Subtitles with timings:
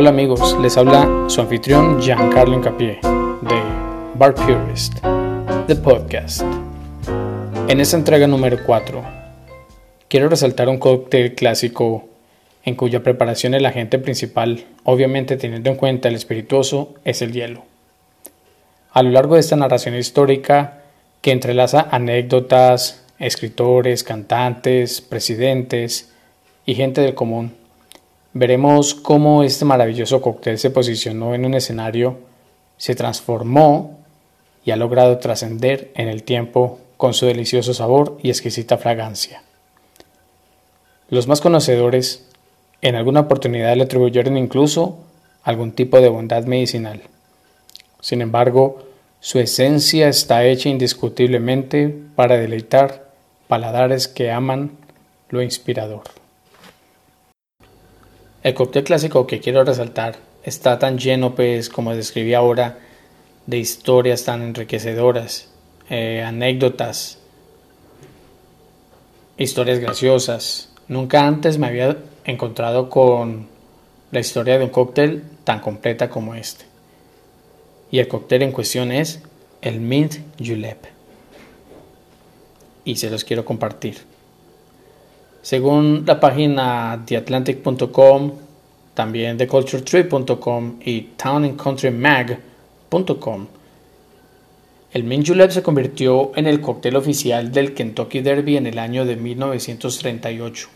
[0.00, 3.62] Hola amigos, les habla su anfitrión Giancarlo Incapié de
[4.14, 4.94] Bar Purist,
[5.66, 6.40] The Podcast.
[7.68, 9.04] En esta entrega número 4,
[10.08, 12.08] quiero resaltar un cóctel clásico
[12.64, 17.64] en cuya preparación el agente principal, obviamente teniendo en cuenta el espirituoso, es el hielo.
[18.92, 20.80] A lo largo de esta narración histórica
[21.20, 26.10] que entrelaza anécdotas, escritores, cantantes, presidentes
[26.64, 27.59] y gente del común,
[28.32, 32.18] veremos cómo este maravilloso cóctel se posicionó en un escenario,
[32.76, 33.98] se transformó
[34.64, 39.42] y ha logrado trascender en el tiempo con su delicioso sabor y exquisita fragancia.
[41.08, 42.28] Los más conocedores
[42.82, 44.98] en alguna oportunidad le atribuyeron incluso
[45.42, 47.02] algún tipo de bondad medicinal.
[48.00, 48.84] Sin embargo,
[49.20, 53.10] su esencia está hecha indiscutiblemente para deleitar
[53.48, 54.72] paladares que aman
[55.28, 56.19] lo inspirador.
[58.42, 62.78] El cóctel clásico que quiero resaltar está tan lleno, pues, como describí ahora,
[63.46, 65.50] de historias tan enriquecedoras,
[65.90, 67.18] eh, anécdotas,
[69.36, 70.70] historias graciosas.
[70.88, 73.48] Nunca antes me había encontrado con
[74.10, 76.64] la historia de un cóctel tan completa como este.
[77.90, 79.20] Y el cóctel en cuestión es
[79.60, 80.86] el Mint Julep.
[82.84, 84.09] Y se los quiero compartir.
[85.42, 88.32] Según la página theatlantic.com,
[88.92, 93.46] también theculturetrip.com y townandcountrymag.com,
[94.92, 99.06] el Mint Julep se convirtió en el cóctel oficial del Kentucky Derby en el año
[99.06, 100.68] de 1938.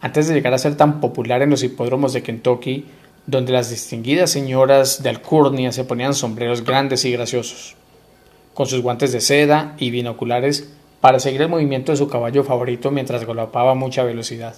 [0.00, 2.84] Antes de llegar a ser tan popular en los hipódromos de Kentucky,
[3.26, 7.76] donde las distinguidas señoras de Alcurnia se ponían sombreros grandes y graciosos,
[8.52, 12.90] con sus guantes de seda y binoculares para seguir el movimiento de su caballo favorito
[12.90, 14.54] mientras galopaba a mucha velocidad.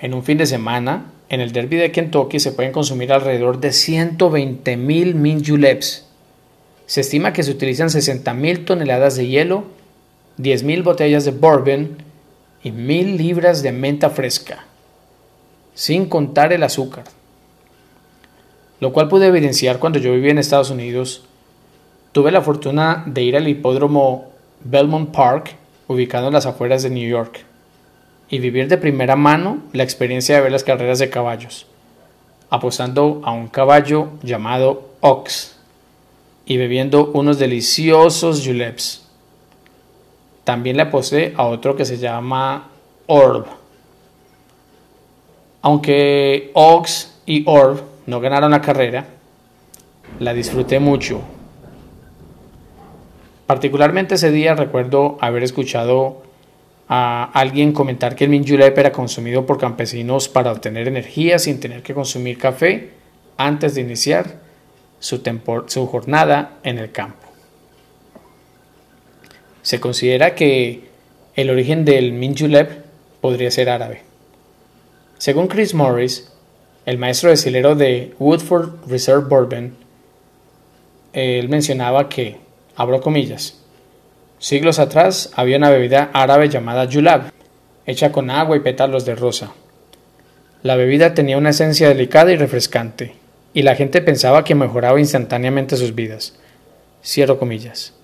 [0.00, 3.68] En un fin de semana, en el Derby de Kentucky se pueden consumir alrededor de
[3.68, 6.06] 120.000 mint juleps.
[6.86, 9.64] Se estima que se utilizan 60.000 toneladas de hielo,
[10.38, 11.96] 10.000 botellas de bourbon
[12.64, 14.66] y 1.000 libras de menta fresca,
[15.74, 17.04] sin contar el azúcar.
[18.80, 21.22] Lo cual pude evidenciar cuando yo vivía en Estados Unidos.
[22.10, 24.31] Tuve la fortuna de ir al hipódromo
[24.64, 25.56] Belmont Park,
[25.88, 27.44] ubicado en las afueras de New York,
[28.28, 31.66] y vivir de primera mano la experiencia de ver las carreras de caballos,
[32.50, 35.56] apostando a un caballo llamado Ox
[36.46, 39.06] y bebiendo unos deliciosos juleps.
[40.44, 42.68] También le aposté a otro que se llama
[43.06, 43.46] Orb.
[45.60, 49.06] Aunque Ox y Orb no ganaron la carrera,
[50.18, 51.20] la disfruté mucho
[53.52, 56.22] Particularmente ese día recuerdo haber escuchado
[56.88, 61.82] a alguien comentar que el minjulep era consumido por campesinos para obtener energía sin tener
[61.82, 62.92] que consumir café
[63.36, 64.40] antes de iniciar
[65.00, 65.20] su,
[65.86, 67.28] jornada en el campo.
[69.60, 70.88] Se considera que
[71.36, 72.86] el origen del minjulep
[73.20, 74.00] podría ser árabe.
[75.18, 76.32] Según Chris Morris,
[76.86, 79.76] el maestro de de Woodford Reserve Bourbon,
[81.12, 82.40] él mencionaba que
[82.76, 83.58] abro comillas.
[84.38, 87.30] Siglos atrás había una bebida árabe llamada julab,
[87.86, 89.52] hecha con agua y pétalos de rosa.
[90.62, 93.14] La bebida tenía una esencia delicada y refrescante,
[93.54, 96.38] y la gente pensaba que mejoraba instantáneamente sus vidas.
[97.04, 97.94] Cierro comillas.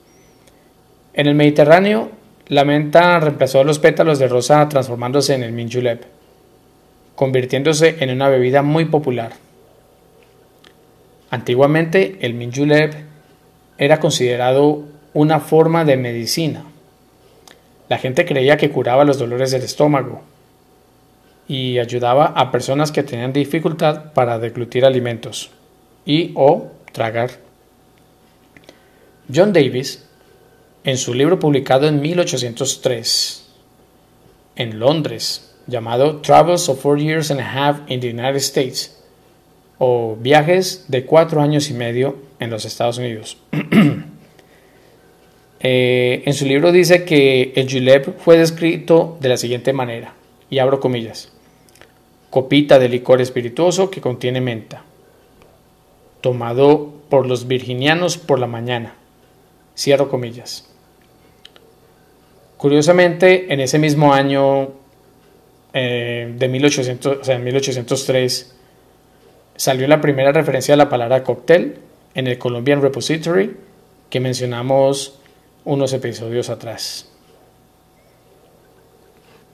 [1.12, 2.10] En el Mediterráneo,
[2.46, 6.04] la menta reemplazó los pétalos de rosa transformándose en el min julep,
[7.14, 9.32] convirtiéndose en una bebida muy popular.
[11.30, 13.07] Antiguamente, el min julep
[13.78, 14.84] era considerado
[15.14, 16.64] una forma de medicina.
[17.88, 20.22] La gente creía que curaba los dolores del estómago
[21.46, 25.50] y ayudaba a personas que tenían dificultad para deglutir alimentos
[26.04, 27.30] y o tragar.
[29.32, 30.04] John Davis,
[30.84, 33.46] en su libro publicado en 1803
[34.56, 38.98] en Londres, llamado Travels of Four Years and a Half in the United States,
[39.78, 43.38] o Viajes de cuatro años y medio en los Estados Unidos.
[45.60, 50.14] Eh, en su libro dice que el julep fue descrito de la siguiente manera,
[50.48, 51.32] y abro comillas,
[52.30, 54.84] copita de licor espirituoso que contiene menta,
[56.20, 58.94] tomado por los virginianos por la mañana,
[59.76, 60.68] cierro comillas.
[62.56, 64.68] Curiosamente, en ese mismo año
[65.72, 68.54] eh, de 1800, o sea, en 1803,
[69.56, 71.87] salió la primera referencia a la palabra cóctel
[72.18, 73.56] en el Colombian Repository
[74.10, 75.20] que mencionamos
[75.64, 77.08] unos episodios atrás.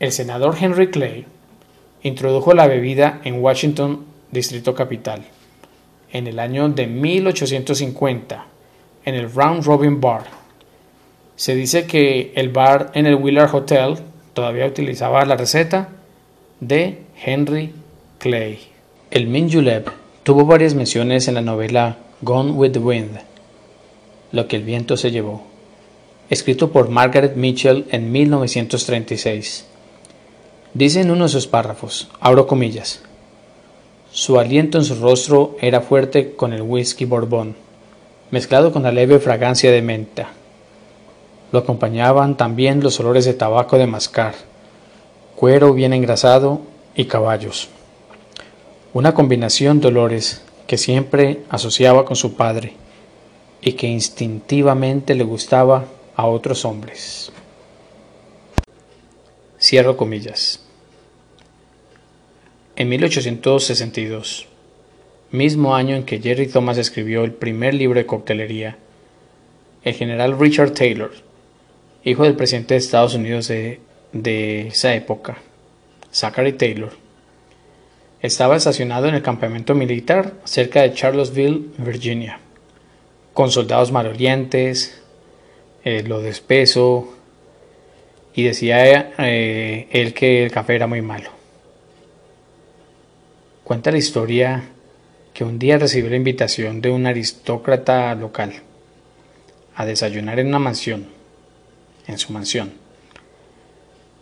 [0.01, 1.27] El senador Henry Clay
[2.03, 5.25] introdujo la bebida en Washington, Distrito Capital,
[6.11, 8.47] en el año de 1850,
[9.05, 10.25] en el Round Robin Bar.
[11.37, 13.99] Se dice que el bar en el Willard Hotel
[14.33, 15.91] todavía utilizaba la receta
[16.61, 17.75] de Henry
[18.17, 18.59] Clay.
[19.11, 19.91] El Mint Julep
[20.23, 23.19] tuvo varias menciones en la novela Gone with the Wind,
[24.33, 25.43] Lo que el viento se llevó,
[26.31, 29.67] escrito por Margaret Mitchell en 1936.
[30.73, 33.03] Dice en uno de sus párrafos, abro comillas,
[34.11, 37.57] su aliento en su rostro era fuerte con el whisky borbón,
[38.31, 40.31] mezclado con la leve fragancia de menta.
[41.53, 44.35] Lo acompañaban también los olores de tabaco de mascar,
[45.37, 46.63] cuero bien engrasado
[46.95, 47.69] y caballos.
[48.95, 52.75] Una combinación de olores que siempre asociaba con su padre
[53.61, 57.33] y que instintivamente le gustaba a otros hombres.
[59.61, 60.61] Cierro comillas.
[62.77, 64.49] En 1862,
[65.31, 68.79] mismo año en que Jerry Thomas escribió el primer libro de coctelería,
[69.85, 71.13] el general Richard Taylor,
[72.05, 73.81] hijo del presidente de Estados Unidos de,
[74.67, 75.39] esa época,
[76.13, 76.93] Zachary Taylor,
[78.25, 82.41] estaba estacionado en el campamento militar cerca de Charlottesville, Virginia,
[83.35, 84.99] con soldados malolientes,
[85.85, 87.19] eh, lo despeso,
[88.35, 91.29] y decía eh, él que el café era muy malo.
[93.63, 94.71] Cuenta la historia
[95.35, 98.55] que un día recibió la invitación de un aristócrata local
[99.77, 101.09] a desayunar en una mansión,
[102.07, 102.73] en su mansión.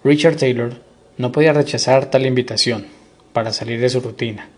[0.02, 0.72] Richard Taylor
[1.18, 3.01] no podía rechazar tal invitación
[3.32, 4.48] para salir de su rutina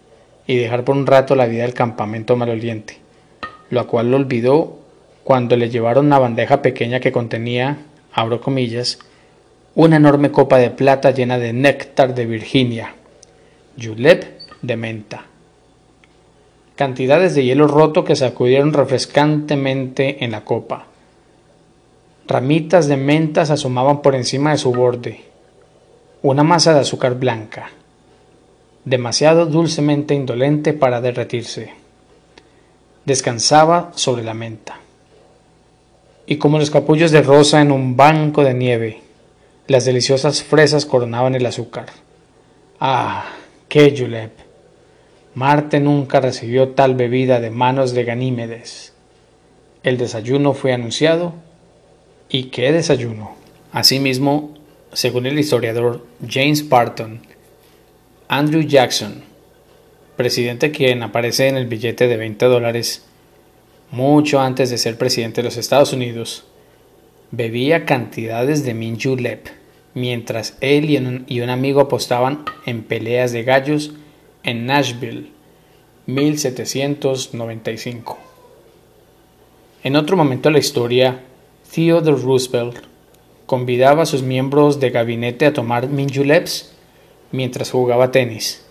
[0.46, 2.98] y dejar por un rato la vida del campamento maloliente,
[3.70, 4.78] lo cual lo olvidó
[5.22, 7.78] cuando le llevaron una bandeja pequeña que contenía,
[8.12, 8.98] abro comillas,
[9.74, 12.94] una enorme copa de plata llena de néctar de Virginia,
[13.80, 14.24] julep
[14.60, 15.24] de menta.
[16.76, 20.86] Cantidades de hielo roto que sacudieron refrescantemente en la copa.
[22.26, 25.20] Ramitas de menta se asomaban por encima de su borde.
[26.22, 27.70] Una masa de azúcar blanca
[28.84, 31.72] demasiado dulcemente indolente para derretirse.
[33.04, 34.80] Descansaba sobre la menta.
[36.26, 39.00] Y como los capullos de rosa en un banco de nieve,
[39.66, 41.86] las deliciosas fresas coronaban el azúcar.
[42.80, 43.26] ¡Ah!
[43.68, 44.32] ¡Qué julep!
[45.34, 48.92] Marte nunca recibió tal bebida de manos de Ganímedes.
[49.82, 51.34] El desayuno fue anunciado.
[52.28, 53.34] ¿Y qué desayuno?
[53.72, 54.54] Asimismo,
[54.92, 57.20] según el historiador James Parton,
[58.28, 59.22] Andrew Jackson,
[60.16, 63.04] presidente quien aparece en el billete de 20 dólares
[63.90, 66.46] mucho antes de ser presidente de los Estados Unidos,
[67.32, 69.48] bebía cantidades de mint julep
[69.92, 73.92] mientras él y un, y un amigo apostaban en peleas de gallos
[74.42, 75.28] en Nashville,
[76.06, 78.18] 1795.
[79.82, 81.20] En otro momento de la historia,
[81.74, 82.78] Theodore Roosevelt
[83.44, 86.73] convidaba a sus miembros de gabinete a tomar mint juleps
[87.34, 88.64] mientras jugaba tenis.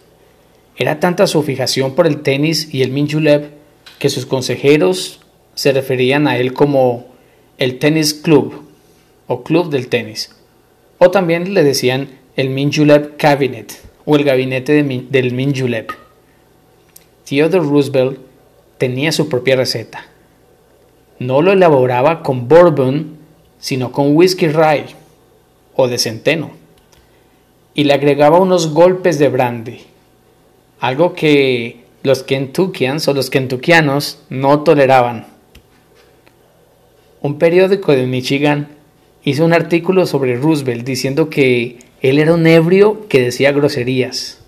[0.76, 3.52] Era tanta su fijación por el tenis y el Minjulev
[4.00, 5.20] que sus consejeros
[5.54, 7.06] se referían a él como
[7.58, 8.64] el Tennis Club
[9.28, 10.32] o Club del Tenis.
[10.98, 15.88] O también le decían el Minjulev Cabinet o el gabinete del Minjulev.
[17.26, 18.20] Theodore Roosevelt
[18.80, 20.08] tenía su propia receta.
[21.20, 23.18] No lo elaboraba con bourbon,
[23.60, 24.88] sino con whisky rye
[25.76, 26.63] o de centeno
[27.74, 29.82] y le agregaba unos golpes de brandy,
[30.80, 35.28] algo que los Kentuckians o los kentuckianos no toleraban.
[37.22, 38.68] Un periódico de Michigan
[39.24, 44.44] hizo un artículo sobre Roosevelt diciendo que él era un ebrio que decía groserías.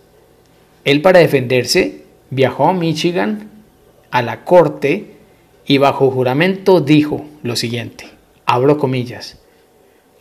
[0.84, 3.50] Él para defenderse viajó a Michigan
[4.12, 5.16] a la corte
[5.66, 8.08] y bajo juramento dijo lo siguiente,
[8.46, 9.40] abro comillas,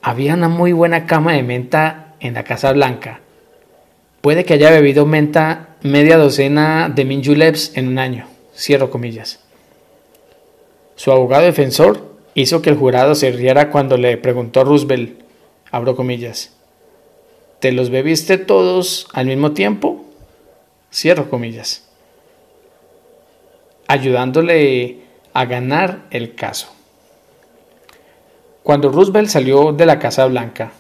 [0.01, 3.21] había una muy buena cama de menta en la Casa Blanca.
[4.23, 8.27] Puede que haya bebido menta media docena de minjuleps en un año.
[8.57, 9.41] Cierro comillas.
[10.97, 15.21] Su abogado defensor hizo que el jurado se riera cuando le preguntó a Roosevelt,
[15.71, 16.57] abro comillas,
[17.61, 20.07] ¿te los bebiste todos al mismo tiempo?
[20.91, 21.87] Cierro comillas.
[23.87, 25.01] Ayudándole
[25.35, 26.69] a ganar el caso.
[28.63, 30.73] Cuando Roosevelt salió de la Casa Blanca,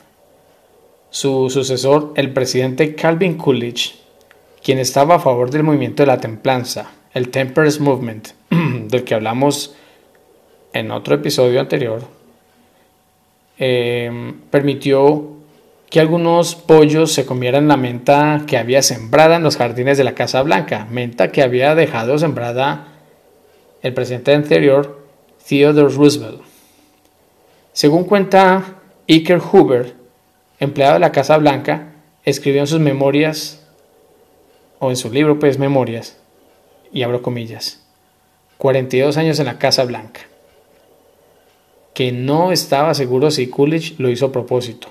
[1.15, 3.95] su sucesor, el presidente Calvin Coolidge,
[4.61, 9.77] quien estaba a favor del movimiento de la templanza, el Temperance Movement, del que hablamos
[10.73, 12.03] en otro episodio anterior,
[13.59, 15.35] em, permitió
[15.89, 20.17] que algunos pollos se comieran la menta que había sembrada en los jardines de la
[20.17, 22.89] Casa Blanca, menta que había dejado sembrada
[23.83, 25.07] el presidente anterior,
[25.49, 26.41] Theodore Roosevelt.
[27.73, 30.04] Según cuenta Iker Hoover,
[30.65, 31.93] empleado de la Casa Blanca,
[32.25, 33.65] escribió en sus memorias,
[34.79, 36.17] o en su libro pues memorias,
[36.93, 37.85] y abro comillas,
[38.59, 40.23] 42 años en la Casa Blanca,
[41.95, 44.89] que no estaba seguro si Coolidge lo hizo a propósito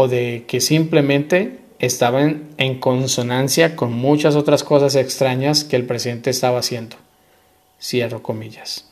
[0.00, 6.30] o de que simplemente estaban en consonancia con muchas otras cosas extrañas que el presidente
[6.30, 6.94] estaba haciendo.
[7.82, 8.88] Cierro comillas.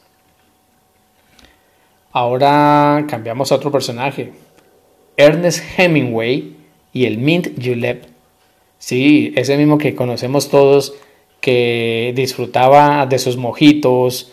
[2.10, 4.32] Ahora cambiamos a otro personaje.
[5.16, 6.56] Ernest Hemingway
[6.92, 8.04] y el Mint Julep.
[8.78, 10.94] Sí, ese mismo que conocemos todos,
[11.40, 14.32] que disfrutaba de sus mojitos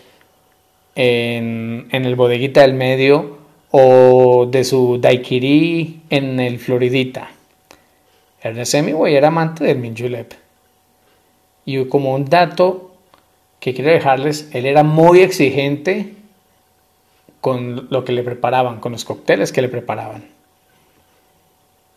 [0.96, 3.38] en, el bodeguita del medio
[3.72, 7.32] o de su daiquiri en el Floridita.
[8.42, 10.34] Ernest Hemingway era amante del mint julep.
[11.66, 12.92] Y como un dato
[13.60, 16.13] que quiero dejarles, él era muy exigente
[17.40, 20.25] con lo que le preparaban, con los cócteles que le preparaban.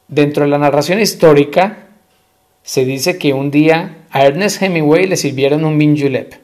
[0.09, 1.89] Dentro de la narración histórica,
[2.63, 6.35] se dice que un día a Ernest Hemingway le sirvieron un mint julep,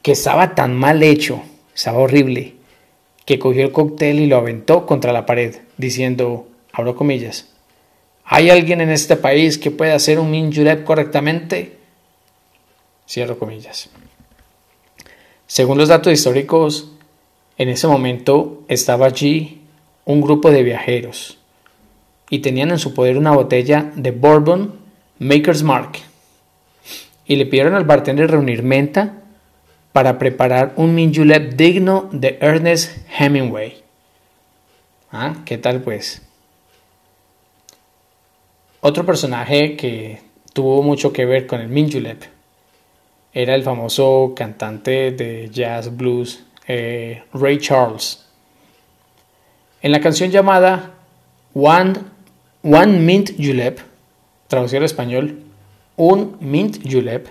[0.00, 1.42] que estaba tan mal hecho,
[1.74, 2.54] estaba horrible,
[3.26, 7.50] que cogió el cóctel y lo aventó contra la pared, diciendo, abro comillas,
[8.24, 11.76] ¿hay alguien en este país que pueda hacer un minjulep correctamente?
[13.06, 13.90] Cierro comillas.
[15.46, 16.92] Según los datos históricos,
[17.58, 19.60] en ese momento estaba allí
[20.06, 21.38] un grupo de viajeros
[22.34, 24.74] y tenían en su poder una botella de Bourbon
[25.20, 25.92] Maker's Mark
[27.26, 29.20] y le pidieron al bartender reunir menta,
[29.92, 33.84] para preparar un minjulep digno de Ernest Hemingway.
[35.12, 35.36] ¿Ah?
[35.44, 36.22] ¿Qué tal pues?
[38.80, 40.20] Otro personaje que
[40.52, 42.24] tuvo mucho que ver con el minjulep
[43.32, 48.26] era el famoso cantante de jazz blues eh, Ray Charles.
[49.80, 50.94] En la canción llamada
[51.54, 52.13] One,
[52.66, 53.78] One Mint Julep,
[54.48, 55.42] traducido al español,
[55.98, 57.28] un Mint Julep,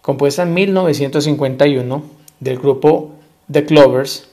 [0.00, 2.02] compuesta en 1951
[2.40, 3.10] del grupo
[3.52, 4.26] The Clovers,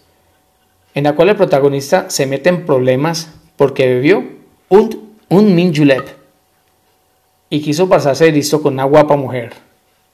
[0.93, 4.23] en la cual el protagonista se mete en problemas porque bebió
[4.69, 6.07] un, un min julep
[7.49, 9.51] y quiso pasarse de listo con una guapa mujer.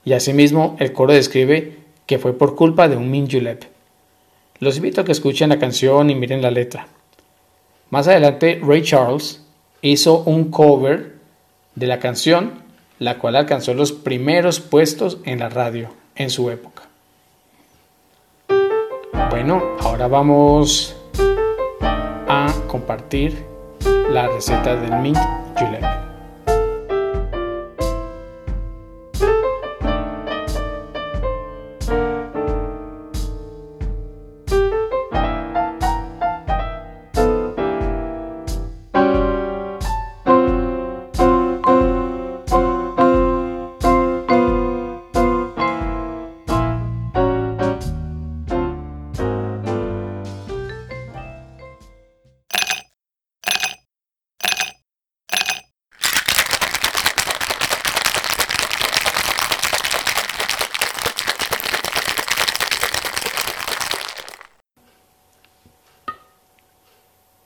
[0.04, 3.62] Y asimismo el coro describe que fue por culpa de un min julep.
[4.58, 6.88] Los invito a que escuchen la canción y miren la letra.
[7.90, 9.39] Más adelante Ray Charles
[9.82, 11.16] hizo un cover
[11.74, 12.70] de la canción
[13.00, 16.82] la cual alcanzó los primeros puestos en la radio en su época.
[19.30, 20.94] Bueno, ahora vamos
[22.28, 23.42] a compartir
[24.10, 25.18] la receta del mint
[25.56, 25.99] julep.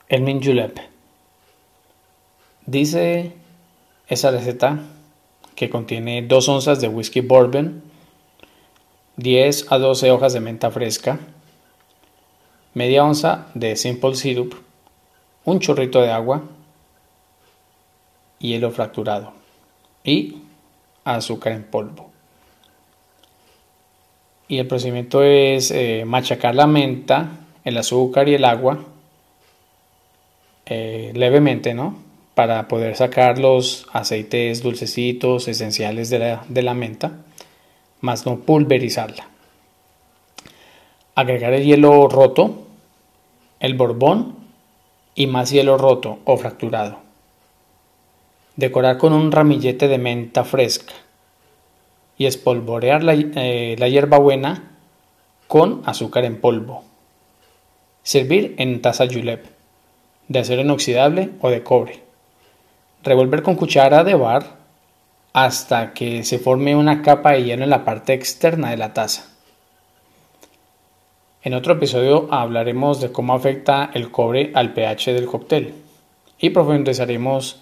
[0.07, 0.77] El mint julep.
[2.67, 3.31] Dice
[4.07, 4.79] esa receta
[5.55, 7.81] que contiene 2 onzas de whisky bourbon,
[9.17, 11.17] 10 a 12 hojas de menta fresca,
[12.75, 14.53] media onza de simple syrup,
[15.43, 16.43] un chorrito de agua,
[18.37, 19.33] hielo fracturado
[20.03, 20.37] y
[21.03, 22.11] azúcar en polvo.
[24.47, 28.85] Y el procedimiento es eh, machacar la menta, el azúcar y el agua
[30.65, 31.95] eh, levemente, ¿no?
[32.33, 37.23] Para poder sacar los aceites dulcecitos esenciales de la, de la menta,
[38.01, 39.29] más no pulverizarla.
[41.13, 42.67] Agregar el hielo roto,
[43.59, 44.35] el borbón
[45.13, 46.97] y más hielo roto o fracturado.
[48.55, 50.93] Decorar con un ramillete de menta fresca
[52.17, 54.71] y espolvorear la, eh, la hierbabuena
[55.47, 56.83] con azúcar en polvo.
[58.03, 59.54] Servir en taza julep
[60.27, 62.01] de acero inoxidable o de cobre.
[63.03, 64.57] Revolver con cuchara de bar
[65.33, 69.27] hasta que se forme una capa de hielo en la parte externa de la taza.
[71.43, 75.73] En otro episodio hablaremos de cómo afecta el cobre al pH del cóctel
[76.39, 77.61] y profundizaremos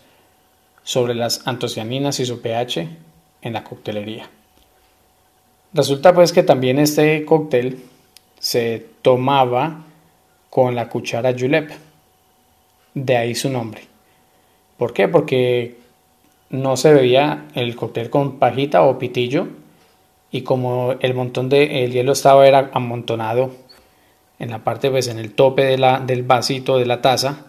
[0.83, 2.87] sobre las antocianinas y su pH
[3.41, 4.29] en la coctelería.
[5.73, 7.83] Resulta pues que también este cóctel
[8.39, 9.83] se tomaba
[10.49, 11.71] con la cuchara julep,
[12.93, 13.81] de ahí su nombre.
[14.77, 15.07] ¿Por qué?
[15.07, 15.77] Porque
[16.53, 19.47] no se bebía el cóctel con pajita o pitillo
[20.31, 23.51] y como el montón de el hielo estaba era amontonado
[24.37, 27.45] en la parte pues en el tope de la, del vasito de la taza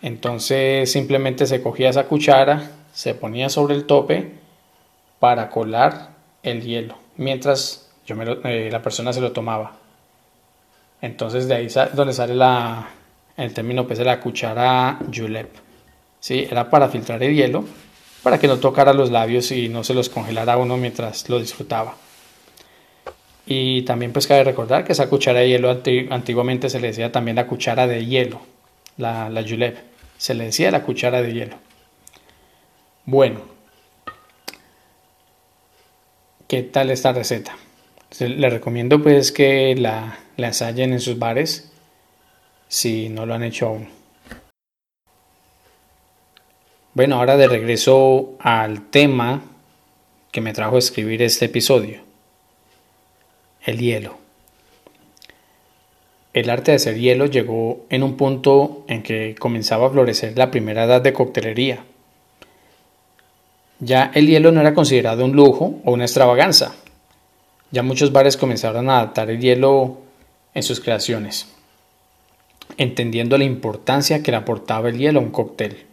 [0.00, 4.32] entonces simplemente se cogía esa cuchara se ponía sobre el tope
[5.18, 6.10] para colar
[6.44, 8.14] el hielo mientras yo
[8.44, 9.72] eh, la persona se lo tomaba
[11.00, 12.90] entonces de ahí donde sale la
[13.36, 15.50] el término pues de la cuchara julep
[16.20, 16.46] ¿sí?
[16.50, 17.64] era para filtrar el hielo
[18.26, 21.94] para que no tocara los labios y no se los congelara uno mientras lo disfrutaba.
[23.46, 25.70] Y también pues cabe recordar que esa cuchara de hielo
[26.10, 28.40] antiguamente se le decía también la cuchara de hielo,
[28.96, 29.76] la, la julep,
[30.18, 31.56] se le decía la cuchara de hielo.
[33.04, 33.42] Bueno,
[36.48, 37.56] ¿qué tal esta receta?
[38.18, 41.70] Le recomiendo pues que la, la ensayen en sus bares
[42.76, 43.88] si no lo han hecho aún.
[46.92, 49.40] Bueno, ahora de regreso al tema
[50.30, 52.00] que me trajo a escribir este episodio.
[53.64, 54.18] El hielo.
[56.34, 60.50] El arte de hacer hielo llegó en un punto en que comenzaba a florecer la
[60.50, 61.82] primera edad de coctelería.
[63.78, 66.74] Ya el hielo no era considerado un lujo o una extravaganza.
[67.70, 69.96] Ya muchos bares comenzaron a adaptar el hielo
[70.52, 71.55] en sus creaciones,
[72.76, 75.84] entendiendo la importancia que le aportaba el hielo a un cóctel.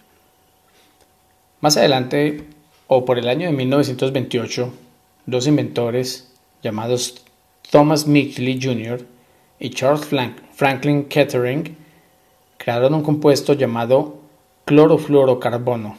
[1.61, 2.43] Más adelante,
[2.87, 4.73] o por el año de 1928,
[5.25, 6.31] dos inventores
[6.61, 7.23] llamados
[7.71, 9.05] Thomas Mickley Jr.
[9.59, 10.07] y Charles
[10.53, 11.77] Franklin Kettering
[12.57, 14.19] crearon un compuesto llamado
[14.65, 15.97] clorofluorocarbono,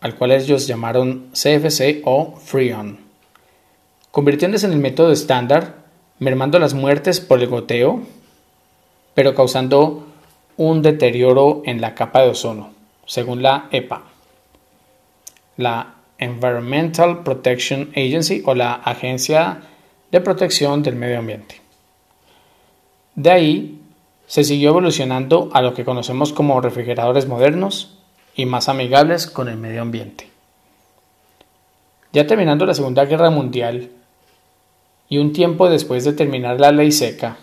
[0.00, 2.98] al cual ellos llamaron CFC o Freon,
[4.10, 5.76] convirtiéndose en el método estándar,
[6.18, 8.00] mermando las muertes por el goteo,
[9.14, 10.06] pero causando
[10.56, 12.70] un deterioro en la capa de ozono,
[13.06, 14.12] según la EPA
[15.56, 19.62] la Environmental Protection Agency o la Agencia
[20.10, 21.60] de Protección del Medio Ambiente.
[23.14, 23.80] De ahí
[24.26, 27.98] se siguió evolucionando a lo que conocemos como refrigeradores modernos
[28.34, 30.30] y más amigables con el medio ambiente.
[32.12, 33.90] Ya terminando la Segunda Guerra Mundial
[35.08, 37.36] y un tiempo después de terminar la ley seca,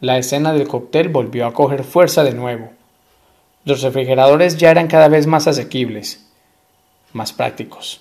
[0.00, 2.70] la escena del cóctel volvió a coger fuerza de nuevo.
[3.64, 6.26] Los refrigeradores ya eran cada vez más asequibles
[7.16, 8.00] más prácticos.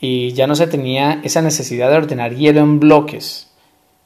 [0.00, 3.48] Y ya no se tenía esa necesidad de ordenar hielo en bloques,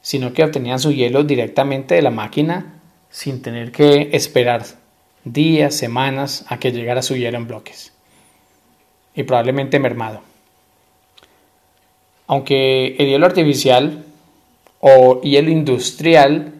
[0.02, 4.64] sino que obtenían su hielo directamente de la máquina sin tener que esperar
[5.24, 7.92] días, semanas a que llegara su hielo en bloques.
[9.14, 10.20] Y probablemente mermado.
[12.26, 14.04] Aunque el hielo artificial
[14.80, 16.55] o hielo industrial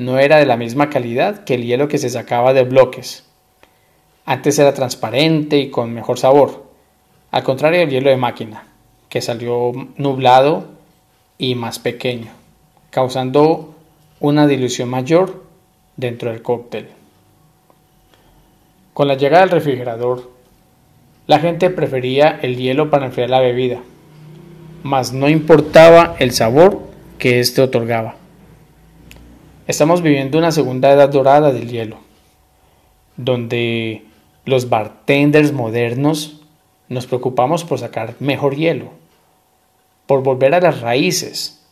[0.00, 3.26] no era de la misma calidad que el hielo que se sacaba de bloques.
[4.24, 6.64] Antes era transparente y con mejor sabor,
[7.30, 8.66] al contrario del hielo de máquina,
[9.10, 10.68] que salió nublado
[11.36, 12.30] y más pequeño,
[12.90, 13.74] causando
[14.20, 15.44] una dilución mayor
[15.96, 16.88] dentro del cóctel.
[18.94, 20.30] Con la llegada del refrigerador,
[21.26, 23.80] la gente prefería el hielo para enfriar la bebida,
[24.82, 26.80] mas no importaba el sabor
[27.18, 28.19] que éste otorgaba.
[29.70, 31.98] Estamos viviendo una segunda edad dorada del hielo,
[33.16, 34.02] donde
[34.44, 36.40] los bartenders modernos
[36.88, 38.90] nos preocupamos por sacar mejor hielo,
[40.08, 41.64] por volver a las raíces,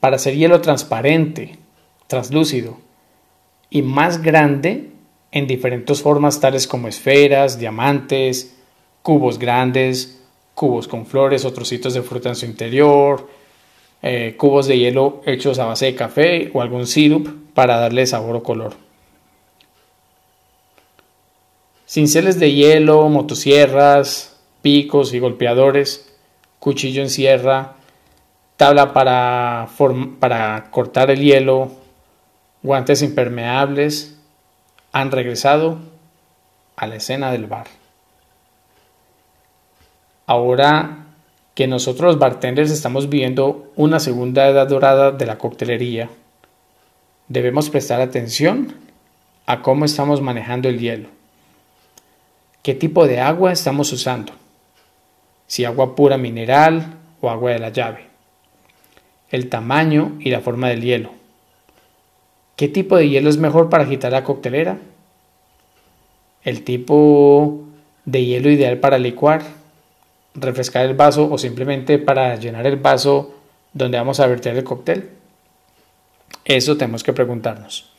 [0.00, 1.58] para hacer hielo transparente,
[2.06, 2.78] translúcido
[3.68, 4.88] y más grande
[5.30, 8.56] en diferentes formas tales como esferas, diamantes,
[9.02, 10.22] cubos grandes,
[10.54, 13.28] cubos con flores o trocitos de fruta en su interior,
[14.08, 18.36] eh, cubos de hielo hechos a base de café o algún sirup para darle sabor
[18.36, 18.74] o color.
[21.88, 26.16] Cinceles de hielo, motosierras, picos y golpeadores,
[26.60, 27.74] cuchillo en sierra,
[28.56, 29.66] tabla para,
[30.20, 31.72] para cortar el hielo,
[32.62, 34.16] guantes impermeables,
[34.92, 35.80] han regresado
[36.76, 37.66] a la escena del bar.
[40.28, 41.05] Ahora
[41.56, 46.10] que nosotros los bartenders estamos viviendo una segunda edad dorada de la coctelería,
[47.28, 48.74] debemos prestar atención
[49.46, 51.08] a cómo estamos manejando el hielo,
[52.62, 54.34] qué tipo de agua estamos usando
[55.46, 58.04] si agua pura mineral o agua de la llave,
[59.30, 61.10] el tamaño y la forma del hielo.
[62.56, 64.78] ¿Qué tipo de hielo es mejor para agitar la coctelera?
[66.42, 67.64] El tipo
[68.04, 69.42] de hielo ideal para licuar,
[70.36, 73.34] refrescar el vaso o simplemente para llenar el vaso
[73.72, 75.10] donde vamos a verter el cóctel?
[76.44, 77.90] Eso tenemos que preguntarnos.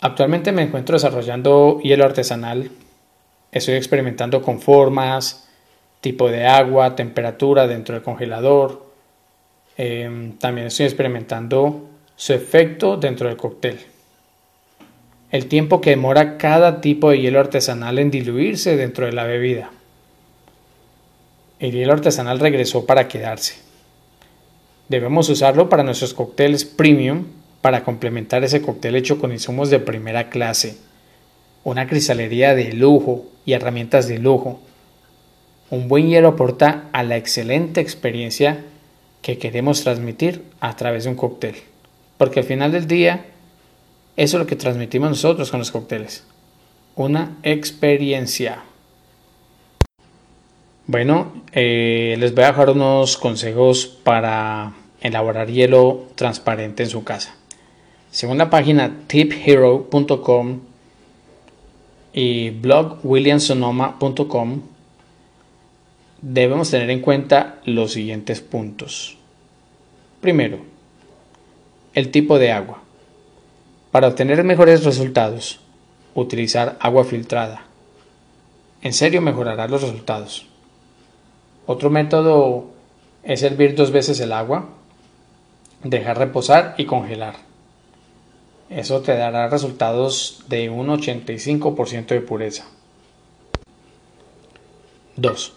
[0.00, 2.70] Actualmente me encuentro desarrollando hielo artesanal.
[3.50, 5.48] Estoy experimentando con formas,
[6.00, 8.86] tipo de agua, temperatura dentro del congelador.
[9.78, 13.78] Em, también estoy experimentando su efecto dentro del cóctel.
[15.30, 19.70] El tiempo que demora cada tipo de hielo artesanal en diluirse dentro de la bebida.
[21.58, 23.54] El hielo artesanal regresó para quedarse.
[24.88, 27.24] Debemos usarlo para nuestros cócteles premium
[27.62, 30.76] para complementar ese cóctel hecho con insumos de primera clase,
[31.64, 34.60] una cristalería de lujo y herramientas de lujo.
[35.70, 38.62] Un buen hielo aporta a la excelente experiencia
[39.22, 41.56] que queremos transmitir a través de un cóctel,
[42.18, 43.24] porque al final del día
[44.16, 46.22] eso es lo que transmitimos nosotros con los cócteles,
[46.94, 48.62] una experiencia.
[50.88, 57.34] Bueno, eh, les voy a dejar unos consejos para elaborar hielo transparente en su casa.
[58.12, 60.60] Según la página tiphero.com
[62.12, 64.60] y blog williamsonoma.com,
[66.22, 69.18] debemos tener en cuenta los siguientes puntos.
[70.20, 70.60] Primero,
[71.94, 72.80] el tipo de agua.
[73.90, 75.58] Para obtener mejores resultados,
[76.14, 77.64] utilizar agua filtrada.
[78.82, 80.46] En serio mejorará los resultados.
[81.66, 82.66] Otro método
[83.24, 84.68] es hervir dos veces el agua,
[85.82, 87.34] dejar reposar y congelar.
[88.70, 92.66] Eso te dará resultados de un 85% de pureza.
[95.16, 95.52] 2.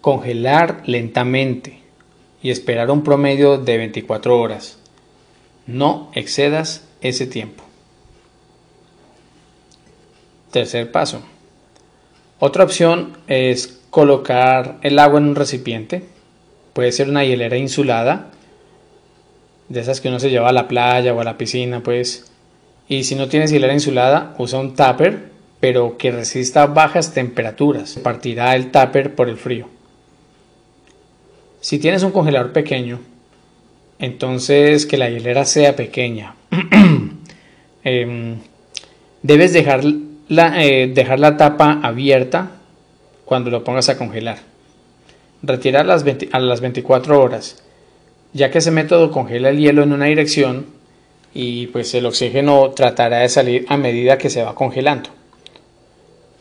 [0.00, 1.80] Congelar lentamente
[2.42, 4.78] y esperar un promedio de 24 horas.
[5.66, 7.64] No excedas ese tiempo.
[10.50, 11.20] Tercer paso.
[12.38, 16.02] Otra opción es colocar el agua en un recipiente.
[16.72, 18.30] Puede ser una hielera insulada,
[19.68, 22.30] de esas que uno se lleva a la playa o a la piscina, pues.
[22.88, 27.98] Y si no tienes hielera insulada, usa un tupper, pero que resista bajas temperaturas.
[28.02, 29.68] Partirá el tupper por el frío.
[31.60, 33.00] Si tienes un congelador pequeño,
[33.98, 36.34] entonces que la hielera sea pequeña.
[37.84, 38.38] Em,
[39.22, 39.82] debes dejar
[40.28, 42.57] la, eh, dejar la tapa abierta
[43.28, 44.38] cuando lo pongas a congelar.
[45.42, 47.62] Retirar las a las 24 horas,
[48.32, 50.66] ya que ese método congela el hielo en una dirección
[51.34, 55.10] y pues el oxígeno tratará de salir a medida que se va congelando.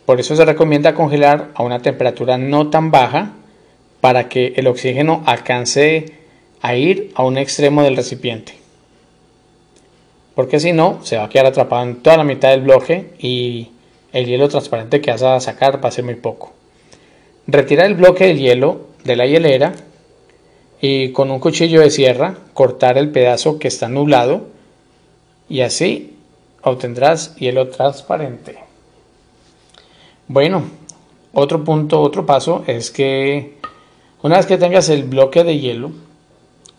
[0.06, 3.34] Por eso se recomienda congelar a una temperatura no tan baja
[4.00, 6.14] para que el oxígeno alcance
[6.62, 8.54] a ir a un extremo del recipiente.
[10.36, 13.72] Porque si no, se va a quedar atrapado en toda la mitad del bloque y
[14.14, 16.57] el hielo transparente que vas a sacar va a ser muy poco.
[17.48, 19.74] Retirar el bloque de hielo de la hielera
[20.82, 24.48] y con un cuchillo de sierra cortar el pedazo que está nublado
[25.48, 26.18] y así
[26.62, 28.58] obtendrás hielo transparente.
[30.28, 30.64] Bueno,
[31.34, 33.58] otro punto, otro paso es que
[34.24, 35.92] una vez que tengas el bloque de hielo,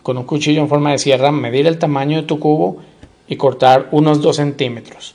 [0.03, 2.79] con un cuchillo en forma de sierra, medir el tamaño de tu cubo
[3.27, 5.15] y cortar unos 2 centímetros.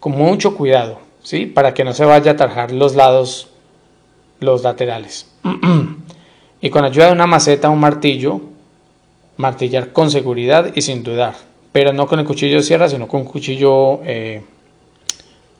[0.00, 1.46] Con mucho cuidado, ¿sí?
[1.46, 3.51] Para que no se vaya a tarjar los lados
[4.42, 5.26] los laterales.
[6.60, 8.40] y con ayuda de una maceta o un martillo,
[9.36, 11.34] martillar con seguridad y sin dudar.
[11.72, 14.42] Pero no con el cuchillo de sierra, sino con un cuchillo eh,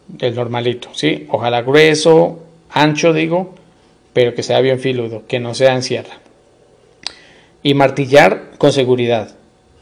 [0.08, 0.88] del normalito.
[0.92, 1.26] ¿sí?
[1.30, 2.40] Ojalá grueso,
[2.70, 3.54] ancho digo,
[4.12, 6.18] pero que sea bien filudo, que no sea en sierra.
[7.62, 9.34] Y martillar con seguridad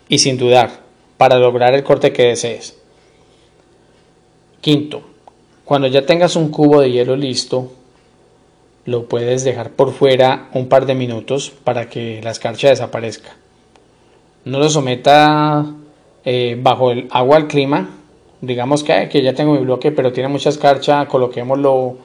[0.09, 0.81] y sin dudar
[1.17, 2.77] para lograr el corte que desees.
[4.61, 5.03] Quinto,
[5.65, 7.73] cuando ya tengas un cubo de hielo listo,
[8.91, 13.37] lo puedes dejar por fuera un par de minutos para que la escarcha desaparezca.
[14.45, 15.65] No lo someta
[16.25, 17.89] eh, bajo el agua al clima.
[18.41, 21.99] Digamos que, que, ya tengo mi bloque, pero tiene mucha escarcha, coloquémoslo,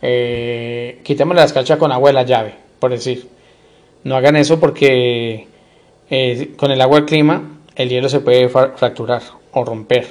[0.00, 3.26] eh, quitémosle la escarcha con agua de la llave, por decir.
[4.04, 5.48] No hagan eso porque
[6.08, 10.06] eh, con el agua al clima el hielo se puede fracturar o romper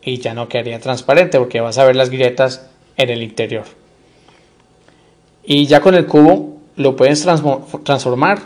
[0.00, 3.64] y ya no quedaría transparente porque vas a ver las grietas en el interior.
[5.46, 7.24] Y ya con el cubo lo puedes
[7.84, 8.40] transformar,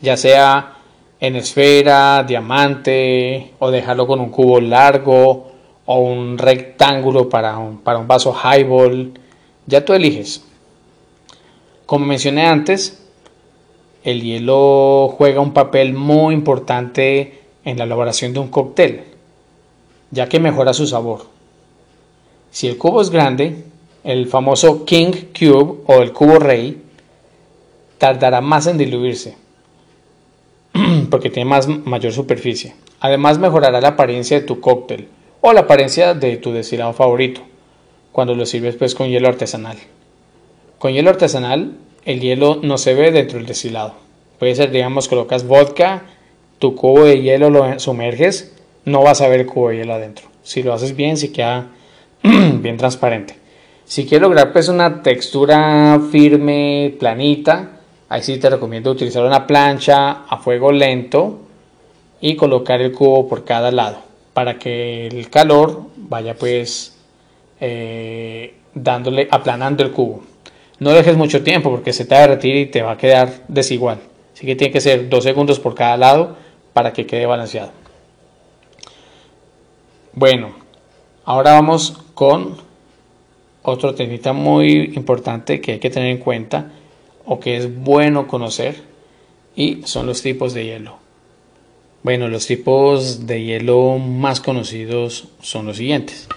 [0.00, 0.76] ya sea
[1.18, 5.50] en esfera, diamante, o dejarlo con un cubo largo,
[5.84, 9.12] o un rectángulo para un, para un vaso highball.
[9.66, 10.44] Ya tú eliges.
[11.86, 13.02] Como mencioné antes,
[14.04, 19.02] el hielo juega un papel muy importante en la elaboración de un cóctel,
[20.12, 21.26] ya que mejora su sabor.
[22.52, 23.64] Si el cubo es grande,
[24.04, 26.80] el famoso King Cube o el cubo rey
[27.96, 29.36] tardará más en diluirse
[31.10, 32.74] porque tiene más mayor superficie.
[33.00, 35.08] Además mejorará la apariencia de tu cóctel
[35.40, 37.40] o la apariencia de tu destilado favorito
[38.12, 39.78] cuando lo sirves pues con hielo artesanal.
[40.78, 43.94] Con hielo artesanal el hielo no se ve dentro del destilado.
[44.38, 46.02] Puede ser, digamos, colocas vodka,
[46.58, 50.26] tu cubo de hielo lo sumerges, no vas a ver el cubo de hielo adentro.
[50.42, 51.68] Si lo haces bien, si queda
[52.22, 53.43] bien transparente.
[53.84, 60.24] Si quieres lograr pues una textura firme, planita, ahí sí te recomiendo utilizar una plancha
[60.28, 61.40] a fuego lento
[62.20, 63.98] y colocar el cubo por cada lado
[64.32, 66.96] para que el calor vaya pues
[67.60, 70.24] eh, dándole, aplanando el cubo.
[70.80, 73.44] No dejes mucho tiempo porque se te va a derretir y te va a quedar
[73.48, 74.00] desigual.
[74.34, 76.36] Así que tiene que ser dos segundos por cada lado
[76.72, 77.70] para que quede balanceado.
[80.12, 80.54] Bueno,
[81.24, 82.56] ahora vamos con
[83.64, 86.70] otro temita muy importante que hay que tener en cuenta
[87.24, 88.76] o que es bueno conocer
[89.56, 90.98] y son los tipos de hielo.
[92.02, 96.28] Bueno, los tipos de hielo más conocidos son los siguientes.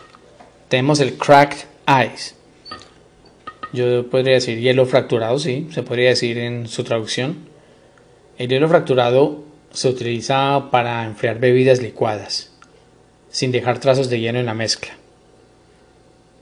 [0.70, 2.36] Tenemos el cracked ice.
[3.74, 7.50] Yo podría decir hielo fracturado, sí, se podría decir en su traducción.
[8.38, 12.54] El hielo fracturado se utiliza para enfriar bebidas licuadas,
[13.30, 14.94] sin dejar trazos de hielo en la mezcla.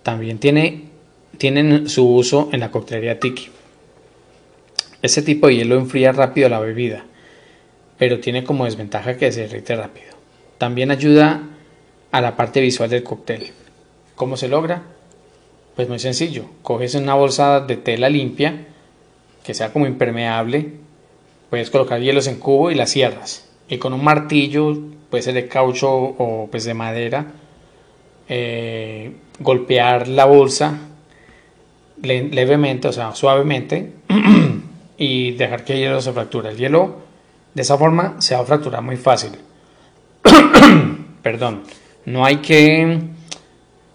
[0.05, 0.83] También tiene,
[1.39, 3.49] tienen su uso en la coctelería tiki.
[5.01, 7.05] Ese tipo de hielo enfría rápido la bebida,
[7.97, 10.13] pero tiene como desventaja que se derrite rápido.
[10.59, 11.41] También ayuda
[12.11, 13.47] a la parte visual del cóctel.
[14.13, 14.83] ¿Cómo se logra?
[15.75, 16.45] Pues muy sencillo.
[16.61, 18.67] Coges una bolsa de tela limpia,
[19.43, 20.69] que sea como impermeable,
[21.49, 23.49] puedes colocar hielos en cubo y la cierras.
[23.67, 24.77] Y con un martillo,
[25.09, 27.25] puede ser de caucho o pues de madera,
[28.27, 30.79] eh, golpear la bolsa
[32.01, 33.93] levemente, o sea, suavemente,
[34.97, 36.49] y dejar que el hielo se fracture.
[36.49, 36.97] El hielo
[37.53, 39.31] de esa forma se va a fracturar muy fácil.
[41.21, 41.63] Perdón,
[42.05, 42.99] no hay que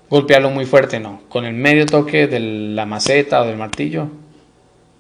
[0.08, 1.22] golpearlo muy fuerte, no.
[1.28, 4.08] Con el medio toque de la maceta o del martillo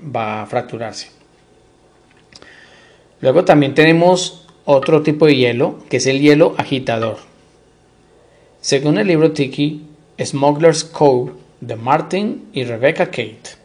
[0.04, 1.10] va a fracturarse.
[3.20, 7.29] Luego también tenemos otro tipo de hielo, que es el hielo agitador.
[8.60, 9.86] Según el libro Tiki,
[10.22, 13.56] Smuggler's Cove de Martin y Rebecca Kate.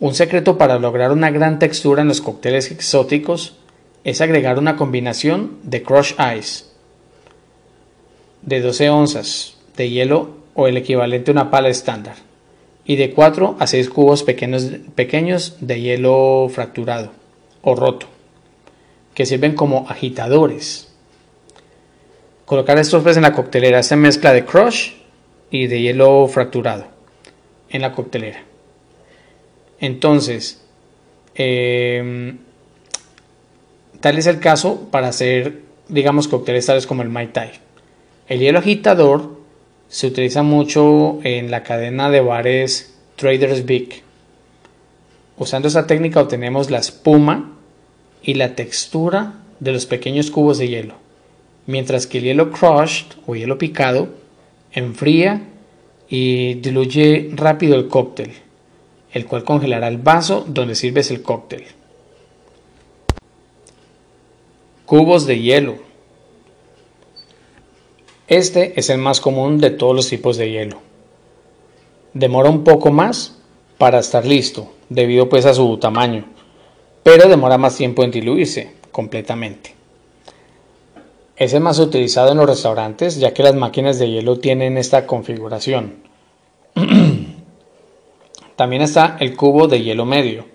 [0.00, 3.54] Un secreto para lograr una gran textura en los cócteles exóticos
[4.02, 6.64] es agregar una combinación de crush ice
[8.42, 12.16] de 12 onzas de hielo o el equivalente a una pala estándar
[12.84, 17.12] y de 4 a 6 cubos pequeños, pequeños de hielo fracturado
[17.62, 18.08] o roto
[19.14, 20.87] que sirven como agitadores
[22.48, 24.92] Colocar estos en la coctelera, esta mezcla de crush
[25.50, 26.86] y de hielo fracturado
[27.68, 28.42] en la coctelera.
[29.80, 30.64] Entonces,
[31.34, 32.38] em,
[34.00, 37.50] tal es el caso para hacer, digamos, cócteles tales como el Mai Tai.
[38.28, 39.38] El hielo agitador
[39.88, 44.02] se utiliza mucho en la cadena de bares Traders Big.
[45.36, 47.58] Usando esta técnica obtenemos la espuma
[48.22, 51.07] y la textura de los pequeños cubos de hielo
[51.68, 54.08] mientras que el hielo crushed o hielo picado
[54.72, 55.42] enfría
[56.08, 58.32] y diluye rápido el cóctel,
[59.12, 61.64] el cual congelará el vaso donde sirves el cóctel.
[64.86, 65.76] Cubos de hielo.
[68.28, 70.78] Este es el más común de todos los tipos de hielo.
[72.14, 73.36] Demora un poco más
[73.76, 76.24] para estar listo, debido pues a su tamaño,
[77.02, 79.77] pero demora más tiempo en diluirse completamente.
[81.38, 85.06] Es el más utilizado en los restaurantes ya que las máquinas de hielo tienen esta
[85.06, 86.02] configuración.
[88.56, 90.46] También está el cubo de hielo medio.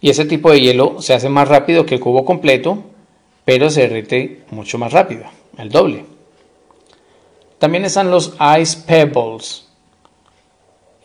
[0.00, 2.82] Y ese tipo de hielo se hace más rápido que el cubo completo,
[3.44, 5.26] pero se derrite mucho más rápido,
[5.58, 6.06] el doble.
[7.60, 9.68] También están los ice pebbles.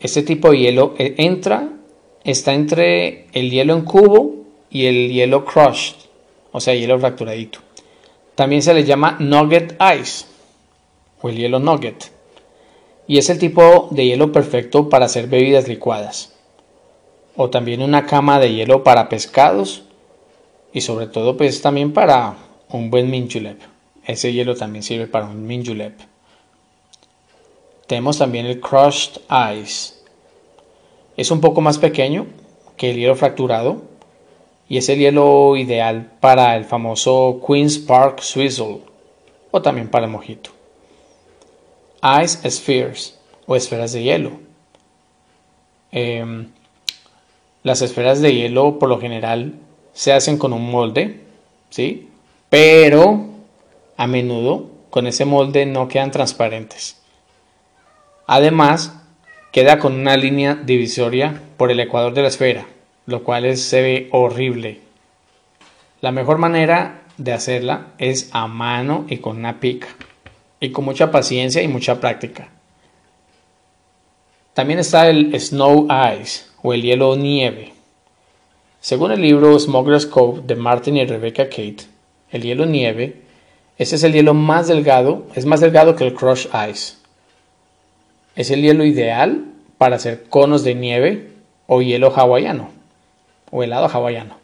[0.00, 1.68] Este tipo de hielo eh, entra,
[2.24, 4.34] está entre el hielo en cubo
[4.68, 5.94] y el hielo crushed,
[6.50, 7.60] o sea, hielo fracturadito.
[8.34, 10.26] También se le llama nugget ice
[11.20, 12.12] o el hielo nugget.
[13.06, 16.32] Y es el tipo de hielo perfecto para hacer bebidas licuadas.
[17.36, 19.82] O también una cama de hielo para pescados.
[20.72, 22.36] Y sobre todo pues también para
[22.70, 23.32] un buen mint
[24.06, 25.68] Ese hielo también sirve para un mint
[27.86, 29.20] Tenemos también el crushed
[29.60, 29.94] ice.
[31.16, 32.26] Es un poco más pequeño
[32.76, 33.89] que el hielo fracturado
[34.70, 38.80] y es el hielo ideal para el famoso Queen's Park Swizzle
[39.50, 40.50] o también para el mojito.
[42.22, 44.50] Ice Spheres o esferas de hielo
[45.92, 46.48] Em,
[47.62, 49.54] las esferas de hielo por lo general
[49.92, 51.20] se hacen con un molde,
[51.68, 52.08] ¿sí?
[52.48, 53.26] Pero
[53.96, 57.00] a menudo con ese molde no quedan transparentes.
[58.26, 58.94] Además,
[59.52, 62.66] queda con una línea divisoria por el ecuador de la esfera,
[63.06, 64.80] lo cual se ve horrible.
[66.00, 69.88] La mejor manera de hacerla es a mano y con una pica,
[70.60, 72.48] y con mucha paciencia y mucha práctica.
[74.54, 77.74] También está el Snow Ice o el hielo nieve.
[78.80, 81.84] Según el libro Smuggler's Cove de Martin y Rebecca Kate,
[82.30, 83.22] el hielo nieve,
[83.76, 86.94] ese es el hielo más delgado, es más delgado que el Crush Ice.
[88.36, 89.44] Es el hielo ideal
[89.76, 91.32] para hacer conos de nieve
[91.66, 92.79] o hielo hawaiano
[93.50, 94.38] o helado hawaiano.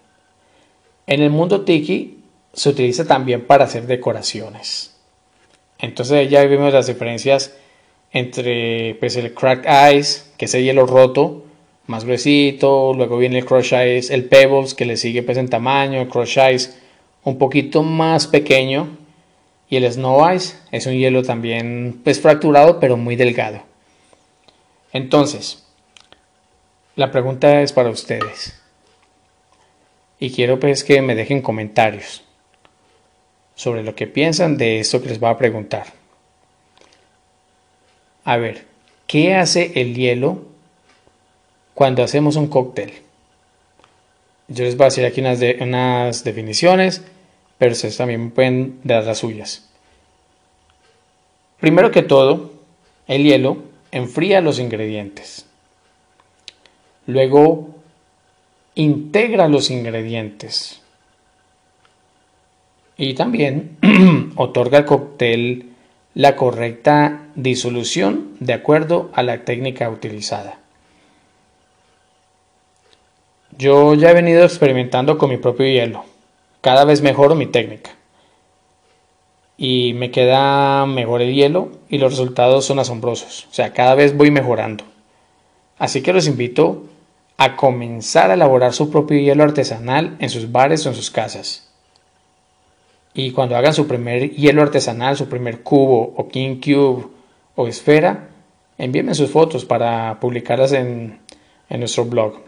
[1.07, 2.19] En el mundo tiki
[2.53, 4.97] se utiliza también para hacer decoraciones.
[5.79, 7.55] Entonces ya vimos las diferencias
[8.13, 11.45] entre pues, el cracked ice, que es el hielo roto,
[11.87, 16.01] más gruesito, luego viene el crush ice, el pebbles que le sigue pues en tamaño,
[16.01, 16.73] el crush ice
[17.23, 18.97] un poquito más pequeño
[19.69, 23.63] y el snow ice es un hielo también pues fracturado pero muy delgado.
[24.93, 25.65] Entonces,
[26.95, 28.59] la pregunta es para ustedes.
[30.19, 32.25] Y quiero pues que me dejen comentarios
[33.55, 35.87] sobre lo que piensan de esto que les voy a preguntar.
[38.25, 38.67] A ver,
[39.07, 40.43] ¿qué hace el hielo
[41.75, 42.93] cuando hacemos un cóctel?
[44.49, 47.03] Yo les voy a decir aquí unas, unas definiciones,
[47.59, 49.69] pero ustedes también pueden dar las suyas.
[51.61, 52.53] Primero que todo,
[53.09, 53.59] el hielo
[53.91, 55.47] enfría los ingredientes.
[57.07, 57.76] Luego,
[58.77, 60.81] integra los ingredientes.
[62.97, 63.79] Y también
[64.37, 65.71] otorga al cóctel
[66.15, 70.61] la correcta disolución de acuerdo a la técnica utilizada.
[73.59, 76.05] Yo ya he venido experimentando con mi propio hielo.
[76.61, 77.93] Cada vez mejoro mi técnica.
[79.57, 83.47] Y me queda mejor el hielo y los resultados son asombrosos.
[83.51, 84.85] O sea, cada vez voy mejorando.
[85.79, 86.85] Así que los invito
[87.39, 91.69] a comenzar a elaborar su propio hielo artesanal en sus bares o en sus casas.
[93.15, 97.09] Y cuando hagan su primer hielo artesanal, su primer cubo o king cube
[97.55, 98.29] o esfera,
[98.79, 101.21] envíenme sus fotos para publicarlas en,
[101.69, 102.41] en nuestro blog.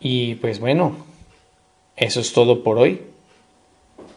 [0.00, 0.96] Y pues bueno,
[1.96, 3.02] eso es todo por hoy.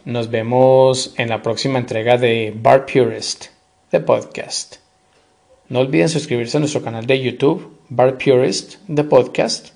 [0.04, 3.46] Nos vemos en la próxima entrega de Bar Purist,
[3.90, 4.85] the podcast.
[5.68, 9.70] No olviden suscribirse a nuestro canal de YouTube, Bar Purist, the podcast,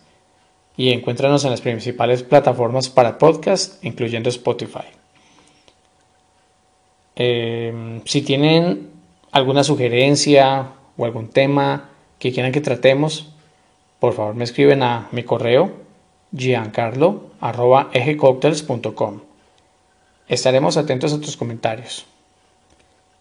[0.76, 4.86] y encuéntranos en las principales plataformas para podcast, incluyendo Spotify.
[7.16, 8.90] Em, si tienen
[9.32, 13.32] alguna sugerencia o algún tema que quieran que tratemos,
[13.98, 15.72] por favor me escriben a mi correo
[16.34, 19.20] giancarlo.ejecocktails.com.
[20.28, 22.06] Estaremos atentos a tus comentarios.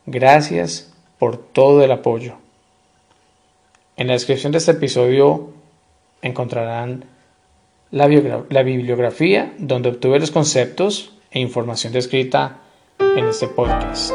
[0.05, 2.35] Gracias por todo el apoyo.
[3.99, 5.49] En la descripción de este episodio
[6.21, 7.03] encontrarán
[7.91, 12.61] la, bibliografía donde obtuve los conceptos e información descrita
[12.97, 14.13] en este podcast.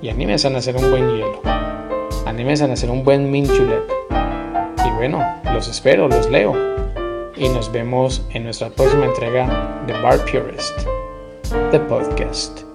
[0.00, 1.42] Y anímense a hacer un buen hielo.
[2.24, 3.84] Anímense a hacer un buen mint julep.
[4.82, 5.22] Y bueno,
[5.52, 6.54] los espero, los leo.
[7.36, 10.86] Y nos vemos en nuestra próxima entrega de Bar Purist,
[11.70, 12.71] the podcast.